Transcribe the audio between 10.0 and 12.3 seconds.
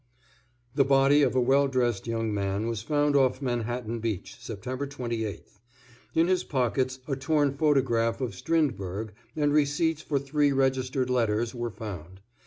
for three registered letters were found.